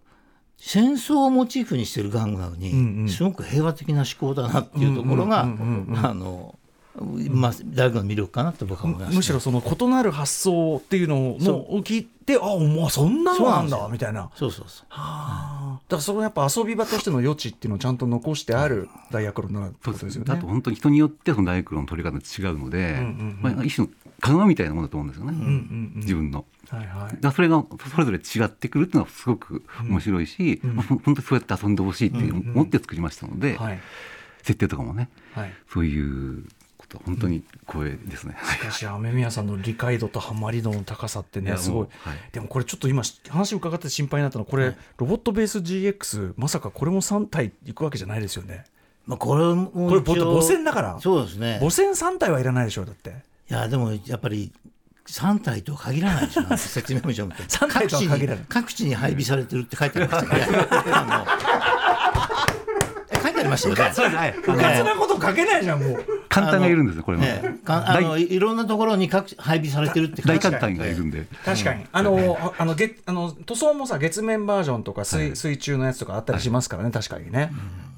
[0.58, 3.10] 戦争をモチーフにしてる玩具なのに、うんうん。
[3.10, 6.58] すごく平和的な思考だなっていうところが、うんうんうんうんあの
[7.30, 13.80] まあ大学の魅力かなと僕は思います、ね、むしろその異なる発想っていうのそのを聞いてあもうそんなのなんそうなんですよ。
[13.80, 14.32] だみたいな。
[14.36, 14.86] そうそうそう。
[14.90, 15.80] はあ。
[15.88, 20.34] だからそれはやっぱ遊び場としての余地っていうのをちゃんと残してある大学論ならってことですよね。
[20.34, 23.40] あと本当に人によってその大学論の取り方が違うので、んうん。
[23.42, 23.94] まあ、一種の
[24.26, 26.02] 鏡みたいなものだと思うんですよね、うんうんうん。
[26.02, 26.46] 自分の。
[26.70, 27.18] はいはい。
[27.22, 33.80] だそれがそれぞれ違ってくるっていうのはすごく面白いし、まあほん本当にそうやって遊んでほしいって思って作りましたので、はい。
[34.42, 35.10] 設定とかもね。
[35.34, 35.54] はい。
[35.72, 36.44] そういう
[36.78, 38.36] こと本当に光栄ですね。
[38.44, 41.88] しかし雨宮さんの理解度とハマり度の高さってねすごい。
[42.02, 42.18] はい。
[42.32, 48.66] でもこれちょっと今話伺って心配になったのはこれ、ロボットベース GX まさかこれも3体いくわけじゃないですよね。
[49.06, 51.00] まあ、これもこれ母線だから。
[51.00, 51.60] そうですね。
[51.60, 53.10] 母線3体はいらないでしょだって。
[53.10, 53.14] い
[53.54, 54.52] やでもやっぱり
[55.08, 58.46] 3体とは限らないでしょ説明文書を見て三体とは限らない。
[58.50, 60.46] 各地に各地に配備されてるって書いてありましたよね。
[63.22, 66.06] 書いてありましたよねそうですはいあの複雑なこと書けないじゃんもう。
[66.30, 67.24] 簡単がいるんですねこれも。
[67.24, 67.66] ええ。
[67.66, 71.26] かあのいいろんなところに各地配備されてるって書いてある大簡単がいるんで。
[71.46, 77.52] 確かに、あのああの月あの塗装もさ月面バージョンとか水,、水中のやつとかあったりしますからね、確かにね、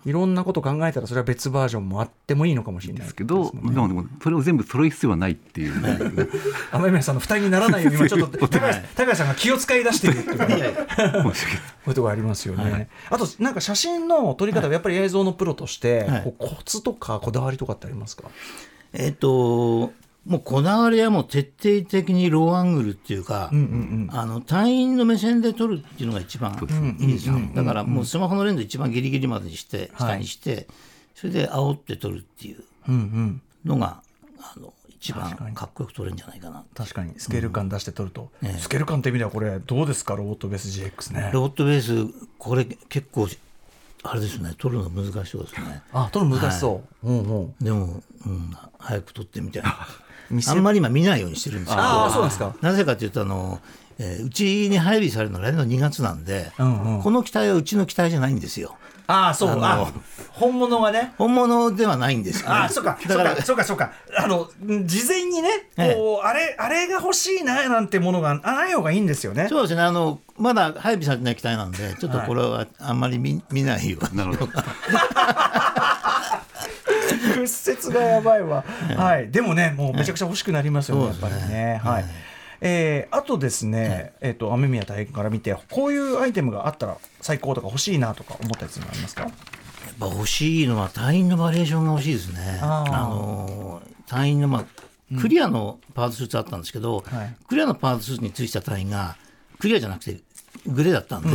[0.05, 6.27] いろんなこと考えたらそれは別バージョンもあってもいいのかもしれないですけど、でもでもそれを全部揃える必要はないっていう、ね。
[6.71, 10.37] 雨宮さんの負担にならないように今ちょっと 高橋高橋さんが気を使い出しているっていう。
[11.27, 11.31] こ
[11.87, 12.89] ういうところありますよね。
[13.09, 18.23] あとなんか写真の撮り方はやっぱり映像のプロとして、はいこうコツとかこだわりとかってありますか？
[18.93, 19.91] えっと
[20.27, 26.53] もうこだわりはもう徹底的にローアングルっていうか、あの隊員の目線で撮るっていうのが一番
[26.99, 30.67] いいですよ、だからもうスマホのレンズ一番ギリギリまでにして下にして、
[31.15, 33.41] それで煽って撮るっていううんうん。
[33.65, 34.01] のが
[34.39, 37.13] あの一番かっこよく撮れるんじゃないかな確かに。
[37.17, 40.15] スケール感出して撮ると、スケール感って意味ではこれどうですか？
[40.15, 41.31] ロボットベース GX ね。
[41.33, 43.27] ロボットベースこれ結構
[44.03, 44.53] あれですね。
[44.57, 45.81] 撮るの難しそうですね。
[45.93, 47.07] あ撮るの難しそう。
[47.07, 47.55] うんうん。
[47.59, 50.06] でも、うん、早く撮ってみたい見せ
[50.47, 52.55] あんまり今見ないようにしてるんですけどああそうなんですか。
[52.61, 53.59] なぜかというとあの、
[53.99, 57.01] えーうちに配備されるのは来年の2月なんで、うんうん。
[57.01, 58.77] この機体はうちの機体じゃないんですよ。
[59.07, 59.49] ああそう。
[59.51, 59.93] あのあ
[60.31, 61.13] 本物がね。
[61.17, 63.91] 本物ではないんですよ、ね、ああそうかだからかそうかそうか。
[64.17, 64.49] あの
[64.85, 65.93] 事前にねええ。
[65.95, 69.47] こう、あれあれが欲しいななんてものがない方がいいんですよね。
[69.49, 69.81] そうですね。
[69.81, 74.17] あのまだ配備されてない機体なんでちょっとこれはあんまり見,、見ないように。
[74.17, 74.51] なるほど。
[77.47, 78.63] 屈折がやばいわ。
[78.97, 79.29] はい。
[79.31, 81.81] でもね、もうめちゃくちゃ欲しくなりますよね、やっぱりね。
[81.83, 82.05] はい。
[82.61, 89.23] えーあとですね、えっ、と雨宮大変から見てこういうアイテムがあったら最高とか欲しいなとか思ったやつもありますか？
[89.23, 89.31] やっ
[89.99, 92.59] ぱ欲しいのは隊員のバリエーションが欲しいですね。
[92.61, 99.15] あの隊員のまあクリアのパーツスーツあったんですけど、はいクリアのパーツスーツについてた隊員が
[99.59, 100.19] クリアじゃなくて
[100.65, 101.29] グレーだったんで、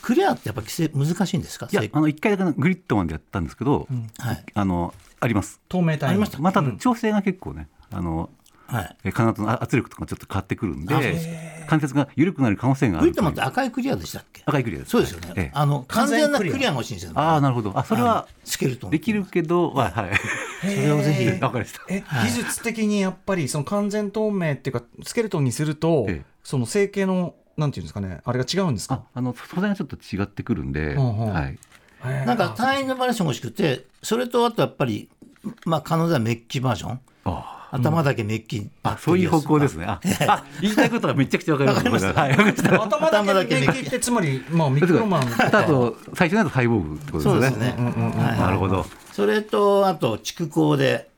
[0.00, 1.68] クリアってやっぱ規制難しいんですか？
[1.70, 3.86] いや成あの一回だけグリッドマンでやったんですけど、
[4.18, 5.60] はいあのあります。
[5.68, 8.30] 透明体ありましたまあただ調整が結構ね、あの
[8.66, 8.96] はい。
[9.04, 14.42] え金の圧力とかちょっと変わってくるんで、関節が緩くなる可能性がある赤いクリアでしたっけ？
[14.44, 14.90] 赤いクリアです。
[14.90, 15.32] そうですよね。
[15.36, 17.12] ええあの完全なクリアが欲しいんですよ。
[17.14, 17.72] ああなるほど。
[17.78, 20.10] あそれはスケルトンできるけど、はいはい。
[20.62, 21.80] それをぜひ わかりました。
[21.88, 29.02] え、技術的にやっぱりその完全透明っていうかスケルトンにすると、ええその成形のなんていうんですかねあれが違うんですか？
[29.14, 31.58] ああの素材がちょっと違ってくるんで、うんうんはい。
[32.26, 35.08] なんか隊員のバリエーションが欲しくて、それとあとやっぱり
[35.64, 37.00] まあ可能ではメッキバージョン？
[37.24, 39.84] あ頭だけメッキ、あそういう方向ですね。
[39.86, 41.78] ああ言いたいことがめちゃくちゃわかります。
[41.78, 42.20] わかりました。
[42.20, 42.30] はい。
[42.30, 42.74] わかりました。
[42.82, 47.74] 頭頭だけメッキってつまりまあミクロマンあと最初のやつサイボーグってことそうでですすね。
[47.76, 48.86] なるほど。
[49.12, 51.08] それとあと蓄光で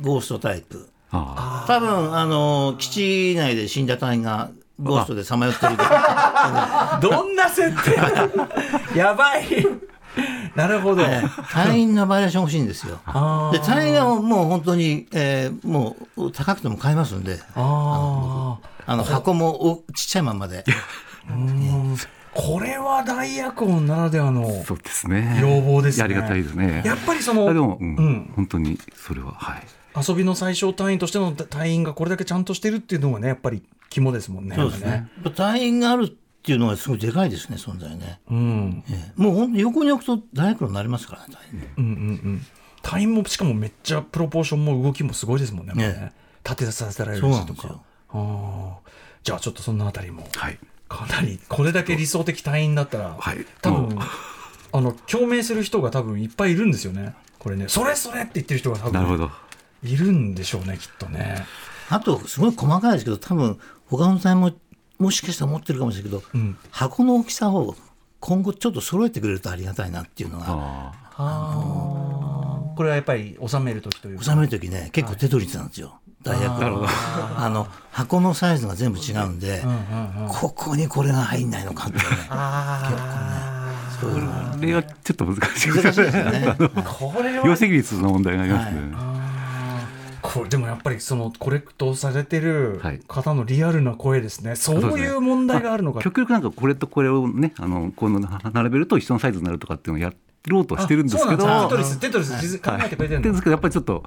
[0.00, 0.88] ゴーストタイプ。
[1.10, 4.50] あ多分あの基地内で死んだ隊員が
[4.82, 5.84] ゴーストでさまよってると
[7.08, 7.94] どんな設定？
[8.98, 9.44] やばい
[10.54, 11.04] なるほど、
[11.50, 13.00] 隊員のバリエーション欲しいんですよ。
[13.06, 17.40] あで隊員はもう本当に、えーもう高くても買えますんで。
[17.54, 20.64] ああの箱もおちっちゃいまんまで。
[21.28, 25.38] ーこれは大役音ならではのそうですね。
[25.40, 26.04] 要望ですね。
[26.04, 26.82] ありがたいですね。
[26.84, 27.96] やっぱりそのあでも、うん。
[27.96, 28.32] うん。
[28.34, 29.62] 本当にそれははい。
[30.08, 34.56] 遊びの最小単位としての隊員がこれだけちゃんとしてるっていうのがねやっぱり肝ですもんね。
[34.56, 35.08] そうですね。
[35.36, 38.84] 隊員があるっていうのがすごいでかいですね存在ね、うん。
[38.86, 41.34] えーもう本当に横に置くと大学路になりますからね
[41.78, 41.92] うんうんう
[42.28, 42.46] ん。
[42.82, 45.88] 隊員もしかもめっちゃプロポーションも動きもすごいですもんねね。
[45.88, 46.12] ね
[46.44, 47.80] 立てさせられるしとか。
[48.10, 48.74] あー
[49.22, 50.28] じゃあちょっとそのあたりも。
[50.36, 50.58] はい。
[50.86, 53.38] かなりこれだけ理想的隊員だったら、はい。
[53.62, 53.98] 多分
[54.72, 57.14] あの共鳴する人が多分いっぱいいるんですよね。
[57.38, 57.68] これね。
[57.68, 59.30] それそれって言ってる人が多分なるほど。
[59.82, 61.46] いるんでしょうねきっとね。
[61.88, 64.52] あとすごい細かいですけど多分他の隊員も
[64.98, 66.56] もしかしたら持ってるかもしれないけど、うん。
[66.70, 67.76] 箱の大きさを
[68.20, 70.46] 今後ちょっと揃えてくれるとありがたいなっていうのが。
[71.16, 74.24] あこれはやっぱり収める時というか。
[74.24, 76.86] 収める時ね結構テトリスなんですよ、大学なるほど。
[77.38, 79.62] あの箱のサイズが全部違うんで、
[80.28, 82.16] ここにこれが入んないのかっていうね。
[82.30, 84.56] あそういうのがあ。
[84.56, 85.68] これはちょっと難しい。
[85.70, 86.56] 難しいですよね。
[86.58, 87.46] ーこれは。
[87.46, 89.13] 容積率の問題がありますね。
[90.34, 93.00] これでもやっぱりそのコレクトされてるはい。
[93.06, 96.00] 方のリアルな声ですね、そういう問題があるのか。
[96.00, 100.12] 極力なんかこれとこれをね、あのこの並べると一緒のサイズになるとかっていうのをや
[100.48, 104.02] ろうとしてるんですけど、テトリステトリス考えてくれてるんだですけどやっぱりちょっと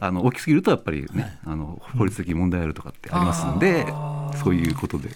[0.00, 3.86] あの大きすぎるとやっぱりね、あの法律的に問題あるとかってありますんで、
[4.42, 5.10] そういうことで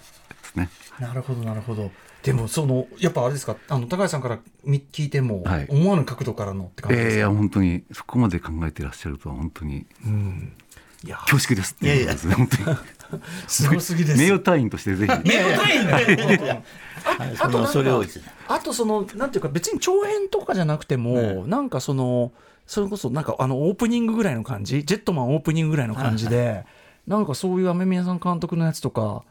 [0.53, 0.69] ですね。
[0.99, 1.91] なるほどなるほど。
[2.23, 3.55] でもそのやっぱあれですか？
[3.69, 7.15] あの高橋さんから聞いても、はい、思わぬ角度からのって感じですか？
[7.15, 10.53] いや本当にそこまで考えていらっしゃるとは本当に、うん、
[11.05, 12.77] いや恐縮ですっていうですね本当に。
[13.47, 14.19] すごすぎです。
[14.19, 15.11] 名誉隊員としてぜひ。
[15.11, 16.63] 名誉隊員ね。
[17.39, 18.03] あとそれを
[18.47, 22.33] あとそのなんていうか別に長編とかじゃなくても、なんかその
[22.67, 26.65] それこそなんかあのオープニングぐらいの感じ、ジェットマンオープニングぐらいの感じで、
[27.07, 29.23] なんかそういう雨宮さん監督のやつとか。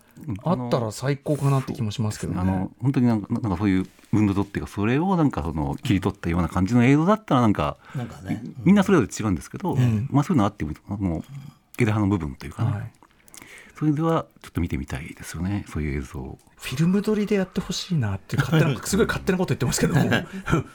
[0.44, 2.40] あったら最高かなって気もしますけどね。
[2.40, 11.22] あの本当になんかなんかそういう運動っていうかそれをなんかその切り取ったような感じの映像だったらなんかなんか、ね、みんなそれぞれ違うんですけど、うん、まあそういうのあってももう
[11.78, 12.92] 枝葉の部分というかね、はい、
[13.78, 16.38] それではちょっと見てみたいですよねそういう映像。
[16.56, 20.02] フィルム撮りでやってほしいなって勝手なすごい勝手なこと言ってますけども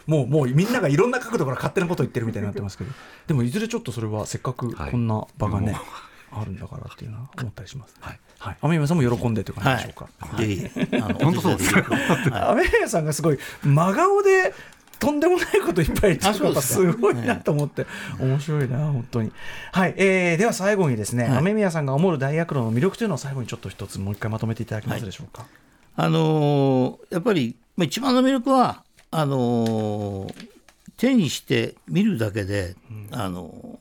[0.08, 2.92] もう もうみんながいろんな角度から勝手なこと言ってるみたいになってますけど。
[3.28, 5.82] でもいずれちょっとそれはせっかくこんな場がね、はい、
[6.32, 8.20] あるんだからっていうのは思ったりします、はいはい、
[8.62, 10.38] 雨宮さんも喜んでという感じでしょうか。
[10.38, 10.68] ぜひ、
[11.24, 11.76] 本当そうです。
[12.32, 14.54] 雨宮さんがすごい真顔で
[15.04, 17.86] とんでもないこといっぱい言ってすごいなと思って、
[18.20, 19.34] 面白いな本当に。
[19.74, 30.34] はい、えー、では最後にですね、はい、雨宮さんが思う大学路の魅力というのを最後にちょっと一つもう一回まとめていただけますでしょうか、はい、あのー、やっぱり一番の魅力はあのー、
[30.96, 33.80] 手にして見るだけで、うん、あの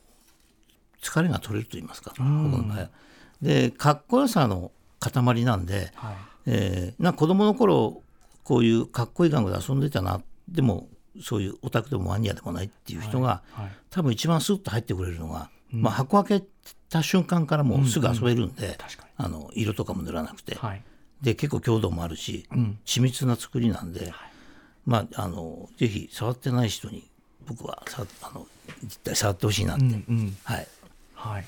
[1.01, 2.89] ー、疲れが取れると言いますか、うん、
[3.43, 6.15] でかっこよさの塊なんで、はい、
[6.47, 8.01] えー、な子供の頃
[8.43, 10.21] こういうかっこいい玩具で遊んでたな。
[10.47, 10.87] でも
[11.21, 16.47] そういうオタクでもマニアでもないっていう人が、はいはい、多分一番スッと入ってくれるのが、うん、まあ、箱開け
[16.89, 18.71] た瞬間からもうすぐ遊べるんで、うん。
[18.71, 18.77] うん、
[19.17, 20.81] あの色とかも塗らなくて、はい、
[21.21, 24.11] で結構強度もあるし、うん、緻密な作りなんで、
[24.85, 27.09] まあ、あのぜひ触ってない人に
[27.47, 28.47] 僕はさあの
[28.83, 30.67] 実態触ってほしいなって、うんうん、はい、
[31.13, 31.45] はい、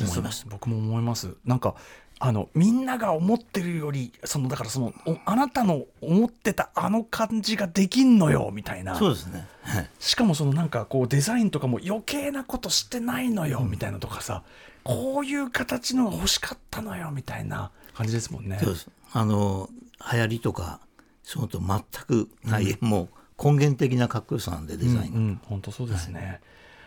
[0.00, 1.34] 思います僕も思います。
[1.44, 1.74] なんか
[2.20, 4.92] あのみんなが思ってるよりそのだからその
[5.24, 8.96] あなたの思ってたあの感じができんのよみたいな。
[8.96, 14.42] そうですね、はい、しかもそのなんかこうデザインとかも余計なことしてないのよみたいなとかさ、
[14.84, 18.58] うん、こういう形のが欲しかったのよみたいな感じですもんね。
[18.60, 18.90] そうです。
[19.12, 19.70] あの
[20.12, 20.80] 流行りとか
[21.22, 25.18] そのと全くない、うん、もう根源的なかっこよさなんでデザインが。
[25.18, 26.40] うん、うん、本当そうですね、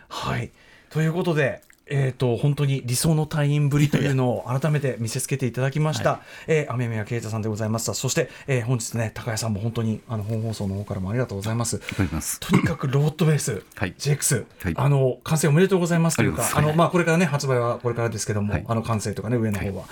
[0.10, 0.52] はい、はい、
[0.90, 11.80] ということでえーと、本当に理想の隊員ぶりというのを改めて見せつけていただきました、はい、えー、雨宮啓太さんでございましたそして、えー、本日ね高谷さんも本当にあの本放送の方からもありがとうございます。
[12.40, 19.86] とにかくロードベース、はい、GX、はい、あの完成おめでとうございますというかあの、まあ、これからね発売はこれからですけども、はい、あの完成とかね上の方は。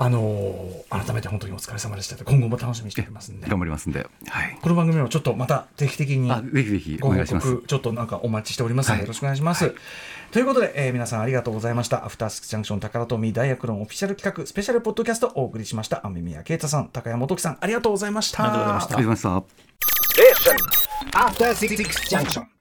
[0.00, 0.54] あの
[0.90, 2.24] 改めて本当にお疲れ様でした。
[2.24, 3.48] 今後も楽しみにしておりますんで。
[3.48, 9.74] 頑張りますんで、はい、この番組もちょっとまた定期的にぜひぜひご報告ちょっとなんかお待ちしておりますので、よろしくお願いします、はい、
[10.30, 12.04] ということで、えー、皆さんありがとうございました。
[12.04, 16.06] アフタースクジャンクション宝富大学のオフィシャル企画スペシャルポッドキャストをお送りしました。
[16.06, 18.44] 雨宮啓太さん高山元樹さんありがとうございました。
[18.44, 18.96] ありがとうございました。
[18.96, 20.82] ありがとうございまし
[21.12, 22.57] た After Six Junction